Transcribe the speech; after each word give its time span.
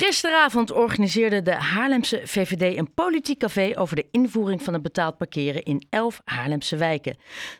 Gisteravond 0.00 0.72
organiseerde 0.72 1.42
de 1.42 1.54
Haarlemse 1.54 2.20
VVD 2.24 2.78
een 2.78 2.94
politiek 2.94 3.38
café 3.38 3.72
over 3.78 3.96
de 3.96 4.06
invoering 4.10 4.62
van 4.62 4.72
het 4.72 4.82
betaald 4.82 5.16
parkeren 5.16 5.62
in 5.62 5.86
elf 5.90 6.20
Haarlemse 6.24 6.76
wijken. 6.76 7.16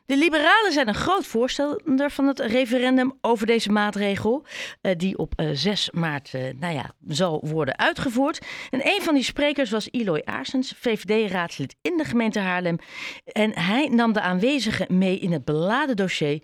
De 0.06 0.16
liberalen 0.16 0.72
zijn 0.72 0.88
een 0.88 0.94
groot 0.94 1.26
voorstander 1.26 2.10
van 2.10 2.26
het 2.26 2.38
referendum 2.38 3.18
over 3.20 3.46
deze 3.46 3.70
maatregel, 3.70 4.46
eh, 4.80 4.96
die 4.96 5.18
op 5.18 5.32
6 5.52 5.90
eh, 5.90 6.00
maart 6.00 6.34
eh, 6.34 6.42
nou 6.58 6.74
ja, 6.74 6.90
zal 7.08 7.44
worden 7.46 7.78
uitgevoerd. 7.78 8.46
En 8.70 8.80
een 8.86 9.02
van 9.02 9.14
die 9.14 9.24
sprekers 9.24 9.70
was 9.70 9.88
Eloy 9.90 10.22
Aarsens, 10.24 10.74
VVD-raadslid 10.76 11.76
in 11.82 11.96
de 11.96 12.04
gemeente 12.04 12.38
Haarlem. 12.38 12.78
En 13.24 13.58
hij 13.58 13.88
nam 13.88 14.12
de 14.12 14.20
aanwezigen 14.20 14.98
mee 14.98 15.18
in 15.18 15.32
het 15.32 15.44
beladen 15.44 15.96
dossier 15.96 16.42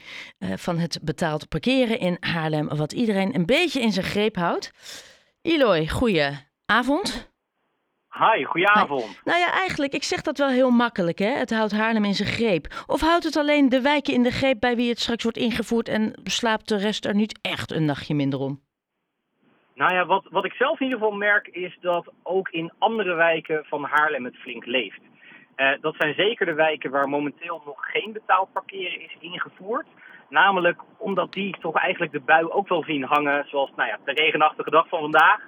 van 0.56 0.78
het 0.78 0.98
betaald 1.02 1.48
parkeren 1.48 1.98
in 1.98 2.16
Haarlem, 2.20 2.68
wat 2.68 2.92
iedereen 2.92 3.34
een 3.34 3.46
beetje 3.46 3.80
in 3.80 3.92
zijn 3.92 4.06
greep 4.06 4.36
houdt. 4.36 4.72
Eloy, 5.46 5.86
goeie-avond. 5.88 7.32
Hi, 8.10 8.44
goedenavond. 8.44 9.20
Nou 9.24 9.38
ja, 9.38 9.52
eigenlijk, 9.52 9.92
ik 9.92 10.02
zeg 10.02 10.22
dat 10.22 10.38
wel 10.38 10.48
heel 10.48 10.70
makkelijk, 10.70 11.18
hè? 11.18 11.28
Het 11.28 11.50
houdt 11.50 11.72
Haarlem 11.72 12.04
in 12.04 12.14
zijn 12.14 12.28
greep. 12.28 12.66
Of 12.86 13.00
houdt 13.00 13.24
het 13.24 13.36
alleen 13.36 13.68
de 13.68 13.80
wijken 13.80 14.14
in 14.14 14.22
de 14.22 14.30
greep 14.30 14.60
bij 14.60 14.76
wie 14.76 14.88
het 14.88 15.00
straks 15.00 15.22
wordt 15.22 15.38
ingevoerd 15.38 15.88
en 15.88 16.20
slaapt 16.24 16.68
de 16.68 16.76
rest 16.76 17.04
er 17.04 17.14
niet 17.14 17.38
echt 17.42 17.72
een 17.72 17.84
nachtje 17.84 18.14
minder 18.14 18.40
om? 18.40 18.60
Nou 19.74 19.94
ja, 19.94 20.06
wat, 20.06 20.26
wat 20.30 20.44
ik 20.44 20.52
zelf 20.52 20.80
in 20.80 20.86
ieder 20.86 20.98
geval 20.98 21.16
merk 21.16 21.46
is 21.46 21.78
dat 21.80 22.12
ook 22.22 22.48
in 22.48 22.72
andere 22.78 23.14
wijken 23.14 23.64
van 23.64 23.84
Haarlem 23.84 24.24
het 24.24 24.36
flink 24.36 24.64
leeft. 24.64 25.00
Uh, 25.56 25.70
dat 25.80 25.94
zijn 25.98 26.14
zeker 26.14 26.46
de 26.46 26.54
wijken 26.54 26.90
waar 26.90 27.08
momenteel 27.08 27.62
nog 27.64 27.90
geen 27.92 28.12
betaald 28.12 28.52
parkeren 28.52 29.00
is 29.00 29.16
ingevoerd. 29.20 29.86
Namelijk 30.28 30.80
omdat 30.96 31.32
die 31.32 31.56
toch 31.60 31.76
eigenlijk 31.76 32.12
de 32.12 32.20
bui 32.20 32.44
ook 32.44 32.68
wel 32.68 32.84
zien 32.84 33.04
hangen, 33.04 33.44
zoals 33.48 33.70
nou 33.76 33.88
ja, 33.88 33.98
de 34.04 34.12
regenachtige 34.12 34.70
dag 34.70 34.88
van 34.88 35.00
vandaag. 35.00 35.40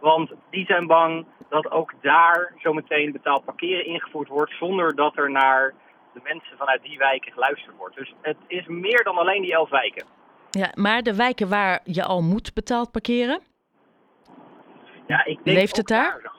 Want 0.00 0.30
die 0.50 0.66
zijn 0.66 0.86
bang 0.86 1.26
dat 1.48 1.70
ook 1.70 1.94
daar 2.00 2.52
zometeen 2.58 3.12
betaald 3.12 3.44
parkeren 3.44 3.86
ingevoerd 3.86 4.28
wordt 4.28 4.52
zonder 4.52 4.94
dat 4.94 5.16
er 5.16 5.30
naar 5.30 5.74
de 6.12 6.20
mensen 6.22 6.56
vanuit 6.56 6.82
die 6.82 6.98
wijken 6.98 7.32
geluisterd 7.32 7.76
wordt. 7.76 7.96
Dus 7.96 8.14
het 8.20 8.36
is 8.46 8.66
meer 8.66 9.04
dan 9.04 9.16
alleen 9.16 9.42
die 9.42 9.52
elf 9.52 9.70
wijken. 9.70 10.06
Ja, 10.50 10.70
maar 10.74 11.02
de 11.02 11.16
wijken 11.16 11.48
waar 11.48 11.80
je 11.84 12.04
al 12.04 12.22
moet 12.22 12.54
betaald 12.54 12.90
parkeren? 12.90 13.40
Ja, 15.06 15.24
ik 15.24 15.38
denk 15.44 15.56
Leeft 15.56 15.76
het 15.76 15.86
daar? 15.86 16.20
daar? 16.22 16.34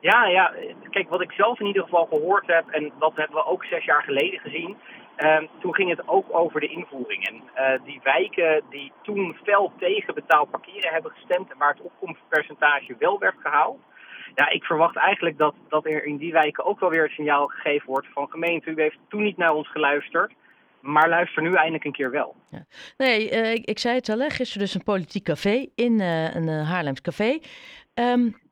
Ja, 0.00 0.26
ja, 0.26 0.52
kijk, 0.90 1.08
wat 1.08 1.20
ik 1.20 1.32
zelf 1.32 1.60
in 1.60 1.66
ieder 1.66 1.82
geval 1.82 2.06
gehoord 2.06 2.46
heb, 2.46 2.68
en 2.68 2.92
dat 2.98 3.12
hebben 3.14 3.36
we 3.36 3.46
ook 3.46 3.64
zes 3.64 3.84
jaar 3.84 4.02
geleden 4.02 4.40
gezien, 4.40 4.76
Ehm, 5.16 5.46
toen 5.60 5.74
ging 5.74 5.90
het 5.90 6.08
ook 6.08 6.26
over 6.30 6.60
de 6.60 6.68
invoering. 6.68 7.28
En 7.28 7.34
uh, 7.34 7.84
die 7.84 8.00
wijken 8.02 8.62
die 8.70 8.92
toen 9.02 9.36
fel 9.42 9.72
tegen 9.78 10.14
betaald 10.14 10.50
parkeren 10.50 10.92
hebben 10.92 11.10
gestemd 11.10 11.50
en 11.50 11.58
waar 11.58 11.72
het 11.72 11.82
opkomstpercentage 11.82 12.96
wel 12.98 13.18
werd 13.18 13.36
gehaald. 13.42 13.78
Ja, 14.34 14.50
ik 14.50 14.64
verwacht 14.64 14.96
eigenlijk 14.96 15.38
dat, 15.38 15.54
dat 15.68 15.86
er 15.86 16.04
in 16.04 16.16
die 16.16 16.32
wijken 16.32 16.64
ook 16.64 16.80
wel 16.80 16.90
weer 16.90 17.02
het 17.02 17.12
signaal 17.12 17.46
gegeven 17.46 17.86
wordt 17.86 18.06
van 18.12 18.30
gemeente, 18.30 18.70
u 18.70 18.80
heeft 18.80 18.98
toen 19.08 19.22
niet 19.22 19.36
naar 19.36 19.52
ons 19.52 19.70
geluisterd. 19.70 20.32
Maar 20.80 21.08
luister 21.08 21.42
nu 21.42 21.52
eindelijk 21.52 21.84
een 21.84 21.92
keer 21.92 22.10
wel. 22.10 22.36
Ja. 22.50 22.64
Nee, 22.96 23.30
uh, 23.32 23.52
ik, 23.52 23.64
ik, 23.64 23.78
zei 23.78 23.94
het 23.94 24.08
al, 24.08 24.18
hè, 24.18 24.30
gisteren 24.30 24.62
dus 24.62 24.74
een 24.74 24.82
politiek 24.82 25.24
café 25.24 25.66
in 25.74 26.00
uh, 26.00 26.34
een 26.34 26.48
Haarlems 26.48 27.00
café. 27.00 27.30
Um, 27.30 27.40
eh, 27.94 28.43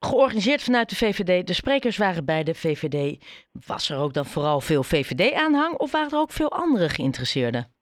georganiseerd 0.00 0.62
vanuit 0.62 0.88
de 0.88 0.96
VVD. 0.96 1.46
De 1.46 1.52
sprekers 1.52 1.96
waren 1.98 2.24
bij 2.24 2.42
de 2.42 2.54
VVD. 2.54 3.24
Was 3.66 3.90
er 3.90 3.98
ook 3.98 4.12
dan 4.12 4.24
vooral 4.24 4.60
veel 4.60 4.82
VVD-aanhang 4.82 5.74
of 5.74 5.92
waren 5.92 6.10
er 6.10 6.18
ook 6.18 6.32
veel 6.32 6.52
andere 6.52 6.88
geïnteresseerden? 6.88 7.74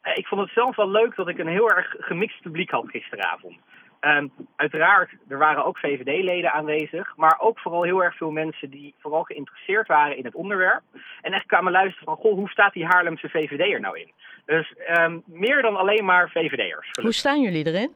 Eh, 0.00 0.16
ik 0.16 0.26
vond 0.26 0.40
het 0.40 0.50
zelf 0.50 0.76
wel 0.76 0.90
leuk 0.90 1.16
dat 1.16 1.28
ik 1.28 1.38
een 1.38 1.48
heel 1.48 1.70
erg 1.70 1.94
gemixt 1.98 2.42
publiek 2.42 2.70
had 2.70 2.88
gisteravond. 2.88 3.56
Um, 4.00 4.32
uiteraard, 4.56 5.10
er 5.28 5.38
waren 5.38 5.64
ook 5.64 5.78
VVD-leden 5.78 6.52
aanwezig, 6.52 7.16
maar 7.16 7.36
ook 7.40 7.58
vooral 7.58 7.82
heel 7.82 8.02
erg 8.02 8.16
veel 8.16 8.30
mensen 8.30 8.70
die 8.70 8.94
vooral 8.98 9.22
geïnteresseerd 9.22 9.86
waren 9.86 10.16
in 10.16 10.24
het 10.24 10.34
onderwerp. 10.34 10.82
En 11.20 11.32
echt 11.32 11.46
kwamen 11.46 11.72
luisteren 11.72 12.04
van, 12.04 12.16
goh, 12.16 12.34
hoe 12.34 12.48
staat 12.48 12.72
die 12.72 12.86
Haarlemse 12.86 13.28
VVD 13.28 13.72
er 13.72 13.80
nou 13.80 13.98
in? 13.98 14.12
Dus 14.46 14.74
um, 14.98 15.22
meer 15.26 15.62
dan 15.62 15.76
alleen 15.76 16.04
maar 16.04 16.30
VVD'ers. 16.30 16.88
Hoe 17.02 17.12
staan 17.12 17.40
jullie 17.40 17.66
erin? 17.66 17.94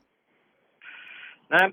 Nou, 1.48 1.72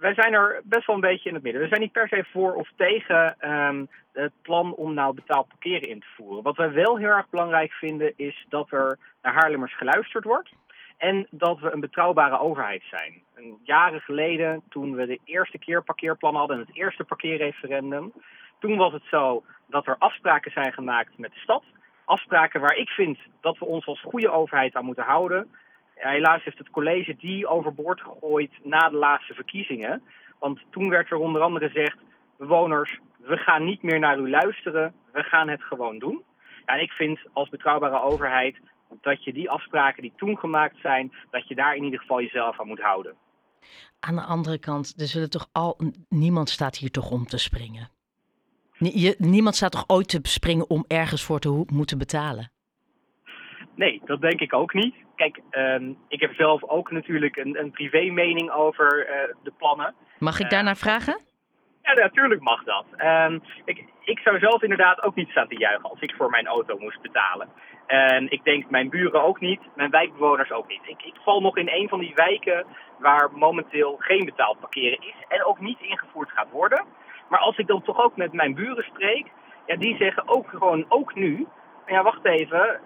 wij 0.00 0.14
zijn 0.14 0.32
er 0.32 0.60
best 0.64 0.86
wel 0.86 0.96
een 0.96 1.02
beetje 1.02 1.28
in 1.28 1.34
het 1.34 1.42
midden. 1.42 1.62
We 1.62 1.68
zijn 1.68 1.80
niet 1.80 1.92
per 1.92 2.08
se 2.08 2.24
voor 2.32 2.54
of 2.54 2.70
tegen 2.76 3.36
um, 3.50 3.88
het 4.12 4.32
plan 4.42 4.74
om 4.74 4.94
nou 4.94 5.14
betaald 5.14 5.48
parkeren 5.48 5.88
in 5.88 6.00
te 6.00 6.06
voeren. 6.16 6.42
Wat 6.42 6.56
wij 6.56 6.72
wel 6.72 6.98
heel 6.98 7.08
erg 7.08 7.28
belangrijk 7.30 7.72
vinden 7.72 8.12
is 8.16 8.46
dat 8.48 8.70
er 8.70 8.98
naar 9.22 9.34
Haarlemmers 9.34 9.76
geluisterd 9.76 10.24
wordt. 10.24 10.50
En 10.96 11.26
dat 11.30 11.58
we 11.60 11.72
een 11.72 11.80
betrouwbare 11.80 12.38
overheid 12.38 12.82
zijn. 12.90 13.22
Jaren 13.62 14.00
geleden, 14.00 14.62
toen 14.68 14.94
we 14.94 15.06
de 15.06 15.20
eerste 15.24 15.58
keer 15.58 15.82
parkeerplan 15.82 16.34
hadden 16.34 16.56
en 16.56 16.66
het 16.66 16.76
eerste 16.76 17.04
parkeerreferendum. 17.04 18.12
Toen 18.58 18.76
was 18.76 18.92
het 18.92 19.04
zo 19.10 19.42
dat 19.66 19.86
er 19.86 19.96
afspraken 19.98 20.50
zijn 20.50 20.72
gemaakt 20.72 21.18
met 21.18 21.32
de 21.32 21.38
stad. 21.38 21.64
Afspraken 22.04 22.60
waar 22.60 22.76
ik 22.76 22.88
vind 22.88 23.18
dat 23.40 23.58
we 23.58 23.64
ons 23.64 23.86
als 23.86 24.02
goede 24.02 24.30
overheid 24.30 24.74
aan 24.74 24.84
moeten 24.84 25.04
houden 25.04 25.50
helaas 26.08 26.44
heeft 26.44 26.58
het 26.58 26.70
college 26.70 27.16
die 27.16 27.46
overboord 27.46 28.00
gegooid 28.00 28.50
na 28.62 28.88
de 28.88 28.96
laatste 28.96 29.34
verkiezingen. 29.34 30.02
Want 30.38 30.60
toen 30.70 30.88
werd 30.88 31.10
er 31.10 31.16
onder 31.16 31.42
andere 31.42 31.68
gezegd: 31.68 31.96
bewoners, 32.38 32.98
we 33.16 33.36
gaan 33.36 33.64
niet 33.64 33.82
meer 33.82 33.98
naar 33.98 34.18
u 34.18 34.30
luisteren, 34.30 34.94
we 35.12 35.22
gaan 35.22 35.48
het 35.48 35.62
gewoon 35.62 35.98
doen. 35.98 36.22
Ja, 36.66 36.74
en 36.74 36.82
ik 36.82 36.90
vind 36.90 37.18
als 37.32 37.48
betrouwbare 37.48 38.00
overheid 38.00 38.56
dat 39.00 39.24
je 39.24 39.32
die 39.32 39.50
afspraken 39.50 40.02
die 40.02 40.12
toen 40.16 40.38
gemaakt 40.38 40.76
zijn, 40.82 41.12
dat 41.30 41.48
je 41.48 41.54
daar 41.54 41.76
in 41.76 41.84
ieder 41.84 42.00
geval 42.00 42.20
jezelf 42.20 42.60
aan 42.60 42.66
moet 42.66 42.80
houden. 42.80 43.14
Aan 44.00 44.14
de 44.14 44.22
andere 44.22 44.58
kant, 44.58 45.00
er 45.00 45.06
zullen 45.06 45.30
toch 45.30 45.48
al, 45.52 45.78
niemand 46.08 46.48
staat 46.48 46.76
hier 46.76 46.90
toch 46.90 47.10
om 47.10 47.24
te 47.24 47.38
springen? 47.38 47.88
niemand 49.18 49.54
staat 49.56 49.72
toch 49.72 49.84
ooit 49.86 50.08
te 50.08 50.18
springen 50.22 50.70
om 50.70 50.84
ergens 50.88 51.24
voor 51.24 51.38
te 51.38 51.64
moeten 51.72 51.98
betalen? 51.98 52.50
Nee, 53.74 54.02
dat 54.04 54.20
denk 54.20 54.40
ik 54.40 54.54
ook 54.54 54.74
niet. 54.74 54.94
Kijk, 55.20 55.40
um, 55.50 55.98
ik 56.08 56.20
heb 56.20 56.34
zelf 56.34 56.64
ook 56.64 56.90
natuurlijk 56.90 57.36
een, 57.36 57.58
een 57.58 57.70
privé 57.70 58.10
mening 58.10 58.50
over 58.50 59.06
uh, 59.06 59.34
de 59.42 59.52
plannen. 59.58 59.94
Mag 60.18 60.40
ik 60.40 60.50
daarnaar 60.50 60.74
uh, 60.74 60.80
vragen? 60.80 61.20
Ja, 61.82 61.92
natuurlijk 61.94 62.40
mag 62.40 62.64
dat. 62.64 62.84
Um, 62.98 63.42
ik, 63.64 63.84
ik 64.04 64.18
zou 64.18 64.38
zelf 64.38 64.62
inderdaad 64.62 65.02
ook 65.02 65.14
niet 65.14 65.28
staan 65.28 65.48
te 65.48 65.58
juichen 65.58 65.90
als 65.90 66.00
ik 66.00 66.14
voor 66.16 66.30
mijn 66.30 66.46
auto 66.46 66.78
moest 66.78 67.00
betalen. 67.02 67.48
En 67.86 68.30
ik 68.30 68.44
denk 68.44 68.70
mijn 68.70 68.88
buren 68.88 69.22
ook 69.22 69.40
niet, 69.40 69.60
mijn 69.74 69.90
wijkbewoners 69.90 70.50
ook 70.50 70.68
niet. 70.68 70.82
Ik, 70.84 71.02
ik 71.02 71.14
val 71.24 71.40
nog 71.40 71.56
in 71.56 71.68
een 71.68 71.88
van 71.88 72.00
die 72.00 72.14
wijken 72.14 72.66
waar 72.98 73.30
momenteel 73.32 73.96
geen 73.98 74.24
betaald 74.24 74.60
parkeren 74.60 74.98
is 75.00 75.14
en 75.28 75.44
ook 75.44 75.60
niet 75.60 75.80
ingevoerd 75.80 76.30
gaat 76.30 76.50
worden. 76.50 76.84
Maar 77.28 77.40
als 77.40 77.58
ik 77.58 77.66
dan 77.66 77.82
toch 77.82 78.02
ook 78.02 78.16
met 78.16 78.32
mijn 78.32 78.54
buren 78.54 78.84
spreek, 78.84 79.26
ja, 79.66 79.76
die 79.76 79.96
zeggen 79.96 80.28
ook 80.28 80.48
gewoon, 80.48 80.84
ook 80.88 81.14
nu, 81.14 81.46
ja, 81.86 82.02
wacht 82.02 82.24
even, 82.24 82.80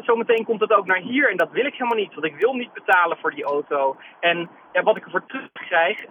zometeen 0.00 0.44
komt 0.44 0.60
het 0.60 0.72
ook 0.72 0.86
naar 0.86 1.00
hier 1.00 1.30
en 1.30 1.36
dat 1.36 1.50
wil 1.50 1.66
ik 1.66 1.72
helemaal 1.72 1.98
niet. 1.98 2.14
Want 2.14 2.26
ik 2.26 2.36
wil 2.36 2.54
niet 2.54 2.72
betalen 2.72 3.16
voor 3.16 3.34
die 3.34 3.44
auto. 3.44 3.96
En 4.20 4.50
ja, 4.72 4.82
wat 4.82 4.96
ik 4.96 5.04
ervoor 5.04 5.26
terugkrijg, 5.26 6.04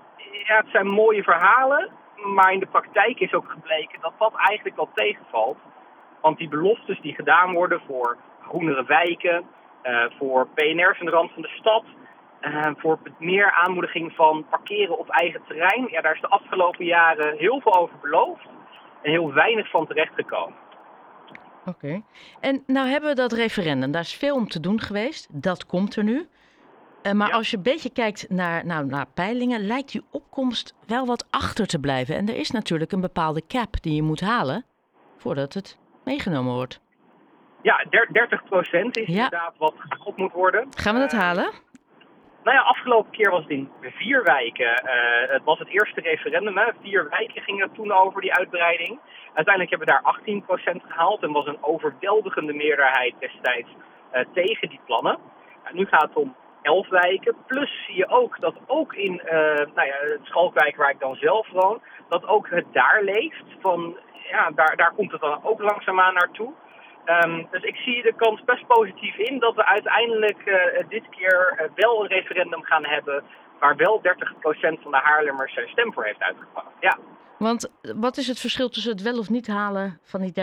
ja, 0.47 0.57
het 0.57 0.69
zijn 0.71 0.87
mooie 0.87 1.23
verhalen. 1.23 1.89
Maar 2.15 2.53
in 2.53 2.59
de 2.59 2.65
praktijk 2.65 3.19
is 3.19 3.33
ook 3.33 3.49
gebleken 3.49 4.01
dat 4.01 4.13
dat 4.19 4.33
eigenlijk 4.35 4.75
wel 4.75 4.89
tegenvalt. 4.93 5.57
Want 6.21 6.37
die 6.37 6.49
beloftes 6.49 7.01
die 7.01 7.15
gedaan 7.15 7.53
worden 7.53 7.81
voor 7.87 8.17
groenere 8.41 8.83
wijken, 8.85 9.45
uh, 9.83 10.05
voor 10.17 10.47
PNR's 10.47 10.99
in 10.99 11.05
de 11.05 11.11
rand 11.11 11.31
van 11.31 11.41
de 11.41 11.47
stad, 11.59 11.83
uh, 12.41 12.71
voor 12.77 12.99
meer 13.19 13.51
aanmoediging 13.51 14.15
van 14.15 14.45
parkeren 14.49 14.97
op 14.97 15.09
eigen 15.09 15.41
terrein. 15.47 15.87
Ja, 15.89 16.01
daar 16.01 16.13
is 16.13 16.21
de 16.21 16.27
afgelopen 16.27 16.85
jaren 16.85 17.37
heel 17.37 17.61
veel 17.61 17.75
over 17.75 17.95
beloofd 18.01 18.47
en 19.01 19.11
heel 19.11 19.33
weinig 19.33 19.69
van 19.69 19.87
terechtgekomen. 19.87 20.64
Oké. 21.65 22.01
En 22.39 22.63
nou 22.67 22.87
hebben 22.87 23.09
we 23.09 23.15
dat 23.15 23.31
referendum. 23.31 23.91
Daar 23.91 24.01
is 24.01 24.13
veel 24.13 24.35
om 24.35 24.47
te 24.47 24.59
doen 24.59 24.81
geweest. 24.81 25.27
Dat 25.31 25.65
komt 25.65 25.95
er 25.95 26.03
nu. 26.03 26.27
Uh, 27.03 27.11
maar 27.11 27.31
als 27.31 27.49
je 27.49 27.57
een 27.57 27.63
beetje 27.63 27.89
kijkt 27.89 28.29
naar, 28.29 28.65
nou, 28.65 28.85
naar 28.85 29.05
peilingen, 29.13 29.65
lijkt 29.65 29.91
die 29.91 30.05
opkomst 30.11 30.75
wel 30.87 31.05
wat 31.05 31.27
achter 31.29 31.67
te 31.67 31.79
blijven. 31.79 32.15
En 32.15 32.29
er 32.29 32.35
is 32.35 32.51
natuurlijk 32.51 32.91
een 32.91 33.01
bepaalde 33.01 33.41
cap 33.47 33.81
die 33.81 33.95
je 33.95 34.01
moet 34.01 34.21
halen 34.21 34.65
voordat 35.17 35.53
het 35.53 35.77
meegenomen 36.03 36.53
wordt. 36.53 36.81
Ja, 37.61 37.85
30 38.11 38.43
procent 38.43 38.97
is 38.97 39.07
inderdaad 39.07 39.53
wat 39.57 39.73
gehaald 39.77 40.17
moet 40.17 40.33
worden. 40.33 40.67
Gaan 40.77 40.93
we 40.93 40.99
dat 40.99 41.13
uh, 41.13 41.19
halen? 41.19 41.51
Nou 42.45 42.57
ja, 42.57 42.63
afgelopen 42.63 43.11
keer 43.11 43.31
was 43.31 43.41
het 43.41 43.49
in 43.49 43.69
vier 43.81 44.23
wijken. 44.23 44.83
Uh, 44.85 45.31
het 45.33 45.43
was 45.43 45.59
het 45.59 45.67
eerste 45.67 46.01
referendum. 46.01 46.73
Vier 46.81 47.09
wijken 47.09 47.41
gingen 47.41 47.71
toen 47.71 47.91
over 47.91 48.21
die 48.21 48.33
uitbreiding. 48.33 48.99
Uiteindelijk 49.33 49.69
hebben 49.69 49.87
we 49.87 49.93
daar 49.93 50.77
18% 50.79 50.87
gehaald 50.87 51.23
en 51.23 51.31
was 51.31 51.47
een 51.47 51.63
overweldigende 51.63 52.53
meerderheid 52.53 53.13
destijds 53.19 53.69
uh, 53.69 54.21
tegen 54.33 54.69
die 54.69 54.79
plannen. 54.85 55.17
Nu 55.71 55.85
gaat 55.85 56.01
het 56.01 56.15
om 56.15 56.35
11 56.61 56.89
wijken. 56.89 57.35
Plus 57.47 57.85
zie 57.85 57.95
je 57.95 58.07
ook 58.07 58.39
dat 58.39 58.55
ook 58.67 58.93
in 58.93 59.21
uh, 59.25 59.31
nou 59.75 59.87
ja, 59.87 59.95
het 59.99 60.19
Schalkwijk 60.23 60.75
waar 60.75 60.89
ik 60.89 60.99
dan 60.99 61.15
zelf 61.15 61.49
woon, 61.49 61.81
dat 62.09 62.27
ook 62.27 62.49
het 62.49 62.65
daar 62.71 63.01
leeft. 63.03 63.45
Van, 63.61 63.97
ja, 64.29 64.51
daar, 64.51 64.75
daar 64.75 64.93
komt 64.95 65.11
het 65.11 65.21
dan 65.21 65.43
ook 65.43 65.61
langzaamaan 65.61 66.13
naartoe. 66.13 66.53
Um, 67.05 67.47
dus 67.51 67.63
ik 67.63 67.75
zie 67.75 68.01
de 68.01 68.13
kans 68.15 68.43
best 68.43 68.67
positief 68.67 69.17
in 69.17 69.39
dat 69.39 69.55
we 69.55 69.65
uiteindelijk 69.65 70.45
uh, 70.45 70.89
dit 70.89 71.09
keer 71.09 71.59
uh, 71.61 71.67
wel 71.75 72.01
een 72.01 72.07
referendum 72.07 72.63
gaan 72.63 72.85
hebben 72.85 73.23
waar 73.59 73.75
wel 73.75 74.01
30% 74.01 74.81
van 74.81 74.91
de 74.91 74.99
Haarlemmers 75.03 75.53
zijn 75.53 75.67
stem 75.67 75.93
voor 75.93 76.03
heeft 76.03 76.21
uitgebracht. 76.21 76.67
Ja. 76.79 76.97
Want 77.37 77.71
wat 77.95 78.17
is 78.17 78.27
het 78.27 78.39
verschil 78.39 78.69
tussen 78.69 78.91
het 78.91 79.01
wel 79.01 79.17
of 79.17 79.29
niet 79.29 79.47
halen 79.47 79.99
van 80.03 80.21
die 80.21 80.31
30%? 80.31 80.33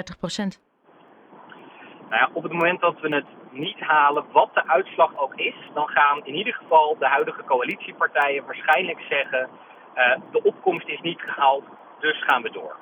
Nou 2.08 2.24
ja, 2.24 2.30
op 2.32 2.42
het 2.42 2.52
moment 2.52 2.80
dat 2.80 3.00
we 3.00 3.14
het 3.14 3.26
niet 3.50 3.80
halen, 3.80 4.24
wat 4.32 4.54
de 4.54 4.68
uitslag 4.68 5.18
ook 5.18 5.34
is, 5.34 5.54
dan 5.74 5.88
gaan 5.88 6.24
in 6.24 6.34
ieder 6.34 6.54
geval 6.54 6.96
de 6.98 7.06
huidige 7.06 7.44
coalitiepartijen 7.44 8.44
waarschijnlijk 8.46 9.00
zeggen: 9.08 9.48
uh, 9.96 10.16
de 10.32 10.42
opkomst 10.42 10.88
is 10.88 11.00
niet 11.00 11.20
gehaald, 11.20 11.64
dus 12.00 12.24
gaan 12.24 12.42
we 12.42 12.50
door. 12.50 12.76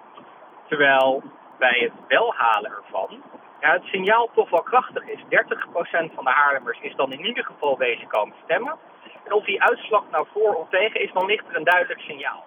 Terwijl 0.68 1.22
bij 1.58 1.78
het 1.82 1.92
wel 2.08 2.34
halen 2.34 2.70
ervan, 2.70 3.22
ja, 3.60 3.72
het 3.72 3.84
signaal 3.84 4.30
toch 4.34 4.50
wel 4.50 4.62
krachtig 4.62 5.08
is. 5.08 5.20
30% 5.20 6.14
van 6.14 6.24
de 6.24 6.30
Haarlemmers 6.30 6.80
is 6.80 6.94
dan 6.96 7.12
in 7.12 7.26
ieder 7.26 7.44
geval 7.44 7.78
wezen 7.78 8.08
komen 8.08 8.36
stemmen. 8.44 8.76
En 9.24 9.32
of 9.32 9.44
die 9.44 9.62
uitslag 9.62 10.04
nou 10.10 10.26
voor 10.32 10.54
of 10.54 10.68
tegen 10.68 11.00
is, 11.00 11.12
dan 11.12 11.26
ligt 11.26 11.48
er 11.48 11.56
een 11.56 11.64
duidelijk 11.64 12.00
signaal. 12.00 12.44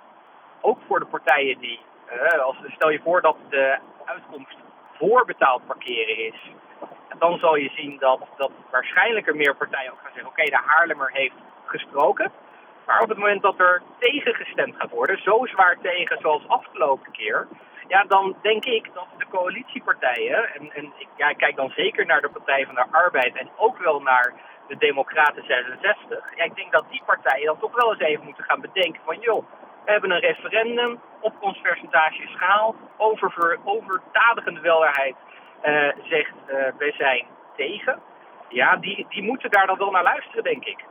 Ook 0.61 0.79
voor 0.87 0.99
de 0.99 1.05
partijen 1.05 1.59
die, 1.59 1.79
uh, 2.13 2.43
als, 2.43 2.57
stel 2.67 2.89
je 2.89 3.01
voor 3.03 3.21
dat 3.21 3.37
de 3.49 3.77
uitkomst 4.05 4.57
voor 4.97 5.25
betaald 5.25 5.65
parkeren 5.67 6.17
is, 6.17 6.51
dan 7.19 7.39
zal 7.39 7.55
je 7.55 7.69
zien 7.69 7.97
dat, 7.99 8.19
dat 8.37 8.51
waarschijnlijk 8.71 9.27
er 9.27 9.35
meer 9.35 9.55
partijen 9.55 9.91
ook 9.91 9.99
gaan 10.03 10.11
zeggen: 10.13 10.31
oké, 10.31 10.43
de 10.43 10.61
Haarlemmer 10.65 11.11
heeft 11.11 11.35
gesproken. 11.65 12.31
Maar 12.85 13.01
op 13.01 13.09
het 13.09 13.17
moment 13.17 13.41
dat 13.41 13.59
er 13.59 13.81
tegen 13.99 14.33
gestemd 14.33 14.75
gaat 14.77 14.89
worden, 14.89 15.21
zo 15.21 15.45
zwaar 15.45 15.77
tegen 15.81 16.17
zoals 16.21 16.47
afgelopen 16.47 17.11
keer, 17.11 17.47
ja, 17.87 18.03
dan 18.03 18.35
denk 18.41 18.65
ik 18.65 18.89
dat 18.93 19.07
coalitiepartijen, 19.37 20.53
en, 20.55 20.63
en 20.73 20.85
ik 20.97 21.07
ja, 21.15 21.33
kijk 21.33 21.55
dan 21.55 21.71
zeker 21.75 22.05
naar 22.05 22.21
de 22.21 22.29
Partij 22.29 22.65
van 22.65 22.75
de 22.75 22.85
Arbeid 22.91 23.35
en 23.35 23.49
ook 23.57 23.77
wel 23.77 23.99
naar 23.99 24.33
de 24.67 24.77
Democraten 24.77 25.43
66. 25.45 26.35
Ja, 26.35 26.43
ik 26.43 26.55
denk 26.55 26.71
dat 26.71 26.85
die 26.89 27.01
partijen 27.05 27.45
dan 27.45 27.59
toch 27.59 27.75
wel 27.75 27.89
eens 27.91 28.01
even 28.01 28.25
moeten 28.25 28.43
gaan 28.43 28.61
bedenken 28.61 29.01
van 29.05 29.19
joh, 29.19 29.45
we 29.85 29.91
hebben 29.91 30.11
een 30.11 30.19
referendum, 30.19 30.99
opkomstpercentage 31.19 32.27
schaal, 32.27 32.75
over, 32.97 33.59
overdadigende 33.63 34.59
welderheid 34.59 35.15
uh, 35.65 36.05
zegt 36.09 36.33
uh, 36.47 36.55
wij 36.77 36.93
zijn 36.97 37.25
tegen. 37.55 37.99
Ja, 38.49 38.75
die, 38.75 39.05
die 39.09 39.23
moeten 39.23 39.51
daar 39.51 39.67
dan 39.67 39.77
wel 39.77 39.91
naar 39.91 40.03
luisteren, 40.03 40.43
denk 40.43 40.65
ik. 40.65 40.83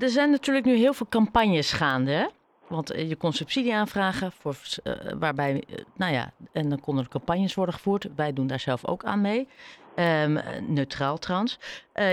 Er 0.00 0.08
zijn 0.08 0.30
natuurlijk 0.30 0.66
nu 0.66 0.74
heel 0.74 0.92
veel 0.92 1.08
campagnes 1.08 1.72
gaande, 1.72 2.12
hè? 2.12 2.26
Want 2.70 2.90
eh, 2.90 3.08
je 3.08 3.16
kon 3.16 3.32
subsidie 3.32 3.74
aanvragen, 3.74 4.32
voor, 4.32 4.56
uh, 4.84 4.94
waarbij, 5.18 5.64
nou 5.96 6.12
ja, 6.12 6.32
en 6.52 6.68
dan 6.68 6.80
konden 6.80 7.04
er 7.04 7.10
campagnes 7.10 7.54
worden 7.54 7.74
gevoerd. 7.74 8.06
Wij 8.16 8.32
doen 8.32 8.46
daar 8.46 8.60
zelf 8.60 8.86
ook 8.86 9.04
aan 9.04 9.20
mee. 9.20 9.48
Um, 9.96 10.40
neutraal 10.68 11.18
trouwens. 11.18 11.58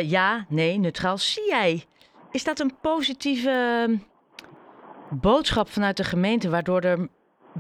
Ja, 0.04 0.46
nee, 0.50 0.78
neutraal. 0.78 1.18
Zie 1.18 1.48
jij, 1.48 1.86
is 2.32 2.44
dat 2.44 2.60
een 2.60 2.76
positieve 2.82 3.50
ehm, 3.50 3.98
boodschap 5.20 5.70
vanuit 5.70 5.98
de 5.98 6.04
gemeente, 6.04 6.50
waardoor 6.50 6.82
er 6.82 7.08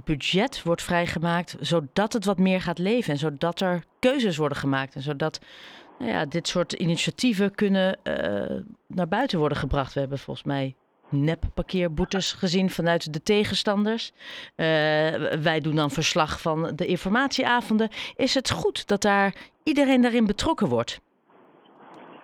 budget 0.03 0.63
wordt 0.63 0.81
vrijgemaakt, 0.81 1.55
zodat 1.59 2.13
het 2.13 2.25
wat 2.25 2.37
meer 2.37 2.61
gaat 2.61 2.77
leven 2.77 3.13
en 3.13 3.19
zodat 3.19 3.61
er 3.61 3.83
keuzes 3.99 4.37
worden 4.37 4.57
gemaakt 4.57 4.95
en 4.95 5.01
zodat 5.01 5.39
nou 5.99 6.11
ja, 6.11 6.25
dit 6.25 6.47
soort 6.47 6.73
initiatieven 6.73 7.55
kunnen 7.55 7.99
naar 8.87 9.07
buiten 9.07 9.39
worden 9.39 9.57
gebracht. 9.57 9.93
We 9.93 9.99
hebben 9.99 10.19
volgens 10.19 10.45
mij 10.45 10.75
nep-parkeerboetes 11.09 12.33
gezien 12.33 12.69
vanuit 12.69 13.13
de 13.13 13.23
tegenstanders. 13.23 14.11
Uh, 14.11 14.65
wij 15.41 15.59
doen 15.61 15.75
dan 15.75 15.89
verslag 15.89 16.41
van 16.41 16.71
de 16.75 16.85
informatieavonden. 16.85 17.89
Is 18.15 18.33
het 18.33 18.51
goed 18.51 18.87
dat 18.87 19.01
daar 19.01 19.35
iedereen 19.63 20.01
daarin 20.01 20.25
betrokken 20.25 20.67
wordt? 20.67 21.01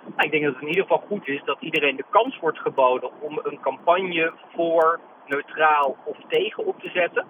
Nou, 0.03 0.25
ik 0.25 0.31
denk 0.31 0.44
dat 0.44 0.53
het 0.53 0.62
in 0.62 0.68
ieder 0.68 0.83
geval 0.83 1.03
goed 1.07 1.27
is 1.27 1.41
dat 1.45 1.57
iedereen 1.59 1.95
de 1.95 2.06
kans 2.09 2.39
wordt 2.39 2.59
geboden 2.59 3.09
om 3.21 3.39
een 3.44 3.59
campagne 3.62 4.33
voor, 4.56 5.00
neutraal 5.27 5.97
of 6.06 6.18
tegen 6.27 6.65
op 6.65 6.80
te 6.80 6.89
zetten. 6.89 7.25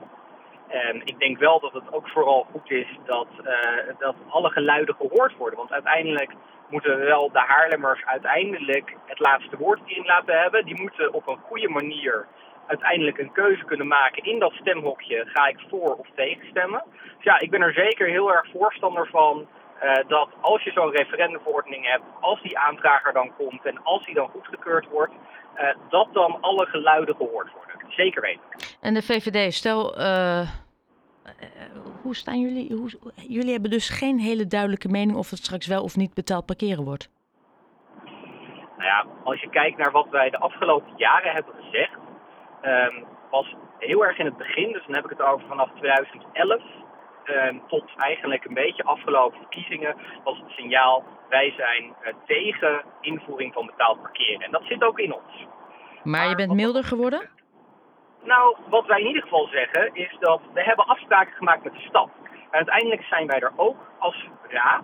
En 0.73 1.01
ik 1.05 1.19
denk 1.19 1.37
wel 1.37 1.59
dat 1.59 1.73
het 1.73 1.93
ook 1.93 2.07
vooral 2.07 2.47
goed 2.51 2.71
is 2.71 2.87
dat, 3.05 3.27
uh, 3.43 3.93
dat 3.99 4.15
alle 4.29 4.49
geluiden 4.49 4.95
gehoord 4.95 5.37
worden. 5.37 5.57
Want 5.57 5.71
uiteindelijk 5.71 6.31
moeten 6.69 6.97
we 6.97 7.05
wel 7.05 7.31
de 7.31 7.39
Haarlemmers 7.39 8.05
uiteindelijk 8.05 8.95
het 9.05 9.19
laatste 9.19 9.57
woord 9.57 9.79
hierin 9.85 10.05
laten 10.05 10.39
hebben. 10.41 10.65
Die 10.65 10.81
moeten 10.81 11.13
op 11.13 11.27
een 11.27 11.37
goede 11.37 11.69
manier 11.69 12.27
uiteindelijk 12.67 13.17
een 13.17 13.31
keuze 13.31 13.63
kunnen 13.63 13.87
maken 13.87 14.23
in 14.23 14.39
dat 14.39 14.53
stemhokje. 14.53 15.25
Ga 15.25 15.47
ik 15.47 15.59
voor 15.69 15.95
of 15.95 16.07
tegen 16.15 16.47
stemmen? 16.47 16.83
Dus 16.93 17.23
ja, 17.23 17.39
ik 17.39 17.49
ben 17.49 17.61
er 17.61 17.73
zeker 17.73 18.07
heel 18.07 18.33
erg 18.33 18.45
voorstander 18.51 19.07
van 19.07 19.47
uh, 19.83 19.95
dat 20.07 20.29
als 20.41 20.63
je 20.63 20.71
zo'n 20.71 20.91
referendumverordening 20.91 21.87
hebt, 21.87 22.03
als 22.19 22.41
die 22.41 22.57
aanvrager 22.57 23.13
dan 23.13 23.31
komt 23.37 23.65
en 23.65 23.83
als 23.83 24.05
die 24.05 24.13
dan 24.13 24.29
goedgekeurd 24.29 24.87
wordt, 24.89 25.13
uh, 25.57 25.69
dat 25.89 26.07
dan 26.13 26.37
alle 26.41 26.65
geluiden 26.65 27.15
gehoord 27.15 27.51
worden. 27.53 27.91
Zeker 27.95 28.21
weten. 28.21 28.43
En 28.81 28.93
de 28.93 29.01
VVD, 29.01 29.53
stel, 29.53 29.95
hoe 32.01 32.15
staan 32.15 32.39
jullie? 32.39 32.73
Hoe, 32.73 32.89
jullie 33.15 33.51
hebben 33.51 33.69
dus 33.69 33.89
geen 33.89 34.19
hele 34.19 34.47
duidelijke 34.47 34.87
mening 34.87 35.17
of 35.17 35.29
het 35.29 35.39
straks 35.39 35.67
wel 35.67 35.83
of 35.83 35.95
niet 35.95 36.13
betaald 36.13 36.45
parkeren 36.45 36.83
wordt. 36.83 37.09
Nou 38.77 38.89
ja, 38.89 39.05
als 39.23 39.41
je 39.41 39.49
kijkt 39.49 39.77
naar 39.77 39.91
wat 39.91 40.09
wij 40.09 40.29
de 40.29 40.37
afgelopen 40.37 40.93
jaren 40.97 41.31
hebben 41.31 41.53
gezegd, 41.61 41.97
um, 42.61 43.05
was 43.29 43.55
heel 43.79 44.05
erg 44.05 44.17
in 44.17 44.25
het 44.25 44.37
begin, 44.37 44.71
dus 44.71 44.85
dan 44.85 44.95
heb 44.95 45.03
ik 45.03 45.09
het 45.09 45.21
over 45.21 45.47
vanaf 45.47 45.69
2011 45.75 46.61
um, 47.25 47.61
tot 47.67 47.83
eigenlijk 47.97 48.45
een 48.45 48.53
beetje 48.53 48.83
afgelopen 48.83 49.39
verkiezingen, 49.39 49.95
was 50.23 50.37
het 50.37 50.49
signaal 50.49 51.03
wij 51.29 51.53
zijn 51.57 51.83
uh, 51.83 52.13
tegen 52.25 52.83
invoering 53.01 53.53
van 53.53 53.65
betaald 53.65 54.01
parkeren. 54.01 54.41
En 54.41 54.51
dat 54.51 54.63
zit 54.63 54.83
ook 54.83 54.99
in 54.99 55.13
ons. 55.13 55.47
Maar, 56.03 56.21
maar 56.21 56.29
je 56.29 56.35
bent 56.35 56.53
milder 56.53 56.83
geworden? 56.83 57.29
Nou, 58.23 58.55
wat 58.69 58.85
wij 58.85 58.99
in 58.99 59.07
ieder 59.07 59.21
geval 59.21 59.47
zeggen 59.47 59.89
is 59.93 60.17
dat 60.19 60.41
we 60.53 60.63
hebben 60.63 60.85
afspraken 60.85 61.33
gemaakt 61.33 61.63
met 61.63 61.73
de 61.73 61.87
stad. 61.87 62.09
En 62.23 62.51
uiteindelijk 62.51 63.03
zijn 63.03 63.27
wij 63.27 63.39
er 63.39 63.53
ook 63.55 63.77
als 63.97 64.27
raad 64.47 64.83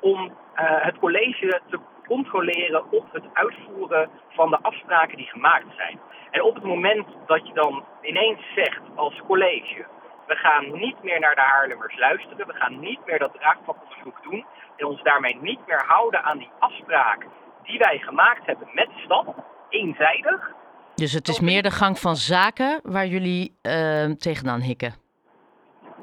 om 0.00 0.24
uh, 0.24 0.30
het 0.58 0.98
college 0.98 1.60
te 1.70 1.78
controleren 2.06 2.90
op 2.90 3.12
het 3.12 3.24
uitvoeren 3.32 4.10
van 4.28 4.50
de 4.50 4.58
afspraken 4.62 5.16
die 5.16 5.26
gemaakt 5.26 5.76
zijn. 5.76 6.00
En 6.30 6.42
op 6.42 6.54
het 6.54 6.64
moment 6.64 7.06
dat 7.26 7.46
je 7.46 7.52
dan 7.52 7.84
ineens 8.02 8.40
zegt 8.54 8.82
als 8.94 9.22
college, 9.26 9.86
we 10.26 10.34
gaan 10.34 10.78
niet 10.78 11.02
meer 11.02 11.20
naar 11.20 11.34
de 11.34 11.40
Haarlemmers 11.40 11.98
luisteren, 11.98 12.46
we 12.46 12.54
gaan 12.54 12.80
niet 12.80 13.00
meer 13.06 13.18
dat 13.18 13.34
draagvlakonderzoek 13.34 14.22
doen 14.22 14.46
en 14.76 14.86
ons 14.86 15.02
daarmee 15.02 15.38
niet 15.40 15.66
meer 15.66 15.84
houden 15.86 16.22
aan 16.22 16.38
die 16.38 16.50
afspraak 16.58 17.26
die 17.62 17.78
wij 17.78 17.98
gemaakt 17.98 18.46
hebben 18.46 18.68
met 18.72 18.86
de 18.86 19.02
stad, 19.04 19.34
eenzijdig, 19.68 20.54
dus 20.96 21.12
het 21.12 21.28
is 21.28 21.40
meer 21.40 21.62
de 21.62 21.70
gang 21.70 21.98
van 21.98 22.16
zaken 22.16 22.80
waar 22.82 23.06
jullie 23.06 23.58
uh, 23.62 24.10
tegenaan 24.10 24.60
hikken? 24.60 24.94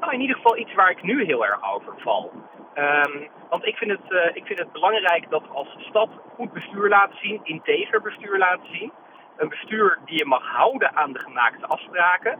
Nou, 0.00 0.12
in 0.12 0.20
ieder 0.20 0.36
geval 0.36 0.56
iets 0.58 0.74
waar 0.74 0.90
ik 0.90 1.02
nu 1.02 1.24
heel 1.24 1.46
erg 1.46 1.74
over 1.74 1.92
val. 1.96 2.32
Um, 2.74 3.28
want 3.50 3.66
ik 3.66 3.76
vind, 3.76 3.90
het, 3.90 4.10
uh, 4.10 4.36
ik 4.36 4.46
vind 4.46 4.58
het 4.58 4.72
belangrijk 4.72 5.30
dat 5.30 5.42
we 5.42 5.48
als 5.48 5.68
stad 5.78 6.08
goed 6.34 6.52
bestuur 6.52 6.88
laten 6.88 7.18
zien, 7.18 7.40
integer 7.44 8.02
bestuur 8.02 8.38
laten 8.38 8.68
zien. 8.72 8.92
Een 9.36 9.48
bestuur 9.48 9.98
die 10.04 10.18
je 10.18 10.24
mag 10.24 10.42
houden 10.42 10.96
aan 10.96 11.12
de 11.12 11.18
gemaakte 11.18 11.66
afspraken. 11.66 12.38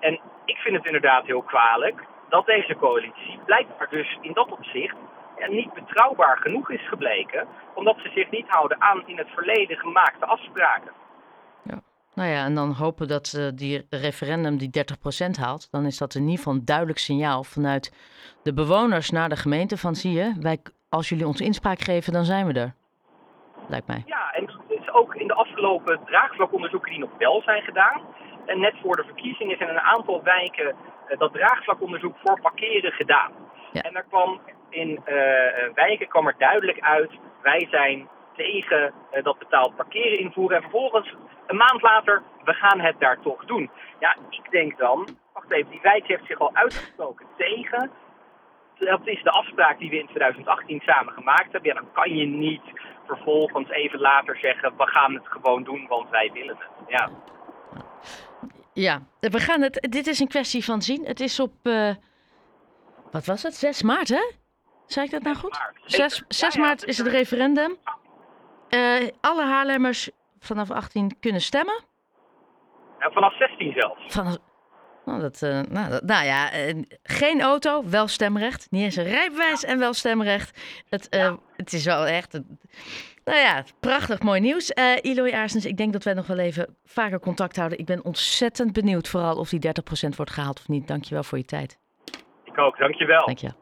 En 0.00 0.20
ik 0.44 0.56
vind 0.56 0.76
het 0.76 0.86
inderdaad 0.86 1.26
heel 1.26 1.42
kwalijk 1.42 2.04
dat 2.28 2.46
deze 2.46 2.76
coalitie 2.76 3.38
blijkbaar 3.44 3.88
dus 3.90 4.18
in 4.20 4.32
dat 4.32 4.52
opzicht 4.52 4.96
ja, 5.38 5.46
niet 5.46 5.72
betrouwbaar 5.72 6.38
genoeg 6.38 6.70
is 6.70 6.88
gebleken. 6.88 7.48
Omdat 7.74 7.96
ze 8.02 8.10
zich 8.14 8.30
niet 8.30 8.48
houden 8.48 8.80
aan 8.80 9.02
in 9.06 9.18
het 9.18 9.28
verleden 9.34 9.76
gemaakte 9.76 10.26
afspraken. 10.26 10.92
Nou 12.16 12.28
ja, 12.28 12.44
en 12.44 12.54
dan 12.54 12.72
hopen 12.72 13.08
dat 13.08 13.34
uh, 13.36 13.46
die 13.54 13.86
referendum 13.90 14.56
die 14.56 14.70
30% 15.28 15.40
haalt. 15.40 15.70
Dan 15.70 15.84
is 15.86 15.98
dat 15.98 16.14
in 16.14 16.22
ieder 16.22 16.36
geval 16.36 16.52
een 16.52 16.64
duidelijk 16.64 16.98
signaal 16.98 17.44
vanuit 17.44 17.92
de 18.42 18.54
bewoners 18.54 19.10
naar 19.10 19.28
de 19.28 19.36
gemeente 19.36 19.76
van 19.76 19.94
zie 19.94 20.12
je, 20.12 20.34
wij, 20.40 20.58
als 20.88 21.08
jullie 21.08 21.26
ons 21.26 21.40
inspraak 21.40 21.80
geven, 21.80 22.12
dan 22.12 22.24
zijn 22.24 22.46
we 22.46 22.60
er. 22.60 22.74
Lijkt 23.68 23.86
mij. 23.86 24.02
Ja, 24.06 24.32
en 24.32 24.50
is 24.68 24.92
ook 24.92 25.14
in 25.14 25.26
de 25.26 25.34
afgelopen 25.34 26.00
draagvlakonderzoeken 26.04 26.90
die 26.90 27.00
nog 27.00 27.10
wel 27.18 27.42
zijn 27.42 27.62
gedaan. 27.62 28.00
En 28.46 28.60
net 28.60 28.74
voor 28.82 28.96
de 28.96 29.04
verkiezingen 29.04 29.56
zijn 29.56 29.68
in 29.68 29.74
een 29.74 29.92
aantal 29.96 30.22
wijken 30.22 30.66
uh, 30.66 31.18
dat 31.18 31.32
draagvlakonderzoek 31.32 32.16
voor 32.24 32.40
parkeren 32.40 32.92
gedaan. 32.92 33.32
Ja. 33.72 33.80
En 33.80 33.92
daar 33.92 34.06
kwam 34.08 34.40
in 34.68 34.90
uh, 34.90 35.04
wijken 35.74 36.08
kwam 36.08 36.26
er 36.26 36.34
duidelijk 36.38 36.80
uit, 36.80 37.10
wij 37.42 37.66
zijn 37.70 38.08
tegen 38.36 38.92
uh, 39.12 39.24
dat 39.24 39.38
betaald 39.38 39.76
parkeren 39.76 40.18
invoeren. 40.18 40.56
En 40.56 40.62
vervolgens, 40.62 41.14
een 41.46 41.56
maand 41.56 41.82
later, 41.82 42.22
we 42.44 42.52
gaan 42.52 42.80
het 42.80 43.00
daar 43.00 43.20
toch 43.20 43.44
doen. 43.44 43.70
Ja, 43.98 44.16
ik 44.30 44.50
denk 44.50 44.78
dan, 44.78 45.08
wacht 45.32 45.50
even, 45.50 45.70
die 45.70 45.80
wijk 45.82 46.06
heeft 46.06 46.26
zich 46.26 46.38
al 46.38 46.54
uitgesproken 46.54 47.26
tegen. 47.36 47.90
Dat 48.78 49.00
is 49.04 49.22
de 49.22 49.30
afspraak 49.30 49.78
die 49.78 49.90
we 49.90 49.98
in 49.98 50.06
2018 50.06 50.80
samen 50.80 51.12
gemaakt 51.12 51.52
hebben. 51.52 51.74
Ja, 51.74 51.80
dan 51.80 51.92
kan 51.92 52.16
je 52.16 52.26
niet 52.26 52.62
vervolgens 53.06 53.70
even 53.70 54.00
later 54.00 54.36
zeggen, 54.36 54.76
we 54.76 54.86
gaan 54.86 55.14
het 55.14 55.28
gewoon 55.28 55.64
doen, 55.64 55.86
want 55.86 56.10
wij 56.10 56.30
willen 56.32 56.56
het. 56.58 56.88
Ja. 56.88 57.10
Ja, 58.72 59.02
we 59.20 59.40
gaan 59.40 59.62
het. 59.62 59.86
Dit 59.90 60.06
is 60.06 60.20
een 60.20 60.28
kwestie 60.28 60.64
van 60.64 60.82
zien. 60.82 61.04
Het 61.04 61.20
is 61.20 61.40
op. 61.40 61.52
Uh, 61.62 61.94
wat 63.10 63.26
was 63.26 63.42
het? 63.42 63.54
6 63.54 63.82
maart, 63.82 64.08
hè? 64.08 64.30
Zei 64.86 65.06
ik 65.06 65.12
dat 65.12 65.22
nou 65.22 65.36
goed? 65.36 65.60
6, 65.84 66.24
6 66.28 66.54
ja, 66.54 66.60
ja, 66.60 66.66
maart 66.66 66.84
is 66.84 66.98
het 66.98 67.06
referendum. 67.06 67.76
Uh, 68.70 69.08
alle 69.20 69.44
Haarlemmers 69.44 70.10
vanaf 70.38 70.70
18 70.70 71.16
kunnen 71.20 71.40
stemmen. 71.40 71.84
Nou, 72.98 73.12
vanaf 73.12 73.36
16 73.36 73.72
zelfs. 73.72 74.12
Van, 74.12 74.38
nou, 75.04 75.20
dat, 75.20 75.42
uh, 75.42 75.60
nou, 75.70 75.90
dat, 75.90 76.02
nou, 76.02 76.24
ja, 76.24 76.58
uh, 76.58 76.82
geen 77.02 77.40
auto, 77.40 77.82
wel 77.88 78.06
stemrecht. 78.06 78.66
Niet 78.70 78.82
eens 78.82 78.96
een 78.96 79.04
rijbewijs 79.04 79.64
en 79.64 79.78
wel 79.78 79.92
stemrecht. 79.92 80.82
Het, 80.88 81.14
uh, 81.14 81.20
ja. 81.20 81.36
het 81.56 81.72
is 81.72 81.84
wel 81.84 82.06
echt... 82.06 82.32
nou 83.24 83.38
ja, 83.38 83.64
prachtig 83.80 84.22
mooi 84.22 84.40
nieuws. 84.40 84.72
Eloy 85.00 85.30
Aarsens, 85.30 85.66
ik 85.66 85.76
denk 85.76 85.92
dat 85.92 86.04
wij 86.04 86.14
nog 86.14 86.26
wel 86.26 86.38
even 86.38 86.76
vaker 86.84 87.20
contact 87.20 87.56
houden. 87.56 87.78
Ik 87.78 87.86
ben 87.86 88.04
ontzettend 88.04 88.72
benieuwd 88.72 89.08
vooral 89.08 89.36
of 89.36 89.48
die 89.48 89.60
30% 89.66 90.16
wordt 90.16 90.32
gehaald 90.32 90.58
of 90.58 90.68
niet. 90.68 90.88
Dankjewel 90.88 91.22
voor 91.22 91.38
je 91.38 91.44
tijd. 91.44 91.78
Ik 92.44 92.58
ook, 92.58 92.78
dankjewel. 92.78 93.26
Dankjewel. 93.26 93.54